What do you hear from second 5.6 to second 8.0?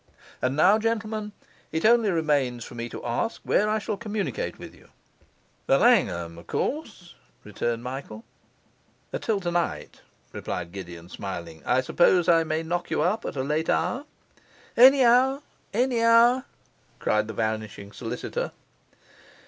'The Langham, of course,' returned